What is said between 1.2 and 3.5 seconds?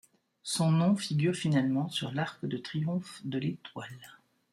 finalement sur l’arc de triomphe de